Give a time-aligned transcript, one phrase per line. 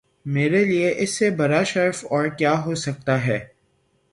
[0.25, 3.37] میرے لیے اس سے بڑا شرف اور کیا ہو سکتا تھا